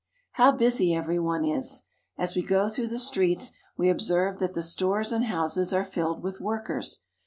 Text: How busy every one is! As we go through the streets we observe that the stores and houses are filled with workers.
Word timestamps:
How 0.31 0.51
busy 0.51 0.95
every 0.95 1.19
one 1.19 1.45
is! 1.45 1.83
As 2.17 2.35
we 2.35 2.41
go 2.41 2.67
through 2.67 2.87
the 2.87 2.97
streets 2.97 3.51
we 3.77 3.87
observe 3.87 4.39
that 4.39 4.53
the 4.53 4.63
stores 4.63 5.11
and 5.11 5.25
houses 5.25 5.73
are 5.73 5.83
filled 5.85 6.23
with 6.23 6.41
workers. 6.41 7.01